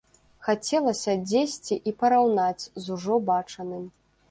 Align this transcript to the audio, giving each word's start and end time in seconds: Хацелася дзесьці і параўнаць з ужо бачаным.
Хацелася 0.45 1.15
дзесьці 1.27 1.77
і 1.91 1.95
параўнаць 2.01 2.69
з 2.87 2.87
ужо 2.99 3.21
бачаным. 3.31 3.89